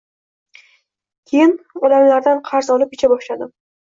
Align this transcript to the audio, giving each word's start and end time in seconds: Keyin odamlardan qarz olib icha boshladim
Keyin 1.31 1.53
odamlardan 1.81 2.41
qarz 2.47 2.71
olib 2.77 2.97
icha 2.99 3.11
boshladim 3.13 3.53